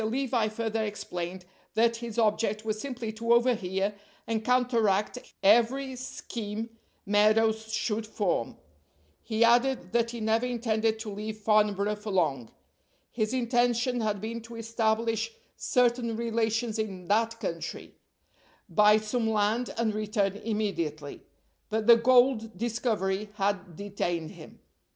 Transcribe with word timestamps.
Levi 0.03 0.47
further 0.47 0.83
explained 0.83 1.45
that 1.75 1.97
his 1.97 2.17
object 2.17 2.65
was 2.65 2.81
simply 2.81 3.11
to 3.13 3.31
overhear 3.33 3.93
and 4.25 4.43
counteract 4.43 5.19
every 5.43 5.95
scheme 5.95 6.71
Meadows 7.05 7.71
should 7.71 8.07
form. 8.07 8.57
He 9.21 9.43
added 9.43 9.91
that 9.91 10.09
he 10.09 10.19
never 10.19 10.47
intended 10.47 10.97
to 11.01 11.11
leave 11.13 11.37
Farnborough 11.37 11.97
for 11.97 12.09
long. 12.09 12.49
His 13.11 13.31
intention 13.31 14.01
had 14.01 14.19
been 14.19 14.41
to 14.41 14.55
establish 14.55 15.33
certain 15.55 16.17
relations 16.17 16.79
in 16.79 17.07
that 17.09 17.39
country, 17.39 17.93
buy 18.67 18.97
some 18.97 19.29
land, 19.29 19.71
and 19.77 19.93
return 19.93 20.35
immediately; 20.37 21.21
but 21.69 21.85
the 21.85 21.95
gold 21.97 22.57
discovery 22.57 23.29
had 23.35 23.75
detained 23.75 24.31
him. 24.31 24.61